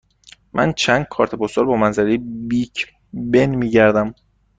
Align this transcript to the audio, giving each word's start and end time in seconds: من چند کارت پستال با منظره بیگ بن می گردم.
من 0.53 0.73
چند 0.73 1.05
کارت 1.09 1.35
پستال 1.35 1.65
با 1.65 1.75
منظره 1.75 2.17
بیگ 2.21 2.71
بن 3.13 3.45
می 3.55 3.69
گردم. 3.69 4.13